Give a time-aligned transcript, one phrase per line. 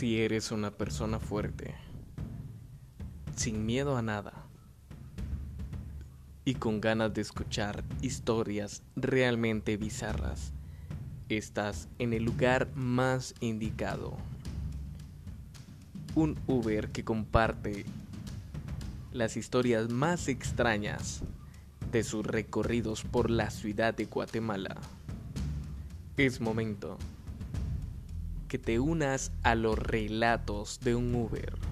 [0.00, 1.74] Si eres una persona fuerte,
[3.36, 4.46] sin miedo a nada
[6.42, 10.54] y con ganas de escuchar historias realmente bizarras,
[11.28, 14.16] estás en el lugar más indicado.
[16.14, 17.84] Un Uber que comparte
[19.12, 21.20] las historias más extrañas
[21.92, 24.78] de sus recorridos por la ciudad de Guatemala.
[26.16, 26.96] Es momento
[28.50, 31.69] que te unas a los relatos de un Uber.